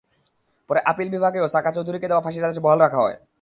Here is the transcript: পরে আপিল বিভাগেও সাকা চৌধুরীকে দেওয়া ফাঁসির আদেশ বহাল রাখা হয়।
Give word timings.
পরে 0.69 0.79
আপিল 0.85 1.07
বিভাগেও 1.09 1.45
সাকা 1.47 1.71
চৌধুরীকে 1.71 2.07
দেওয়া 2.07 2.23
ফাঁসির 2.25 2.45
আদেশ 2.45 2.59
বহাল 2.59 2.79
রাখা 2.81 2.99
হয়। 3.01 3.17